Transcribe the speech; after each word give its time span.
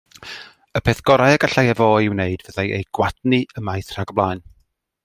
Y 0.79 0.81
peth 0.87 1.01
gorau 1.09 1.35
y 1.35 1.41
gallai 1.43 1.65
efô 1.75 1.91
ei 1.99 2.09
wneud 2.15 2.47
fyddai 2.49 2.67
ei 2.79 2.89
gwadnu 2.99 3.45
ymaith 3.63 3.97
rhag 3.99 4.17
blaen. 4.23 4.45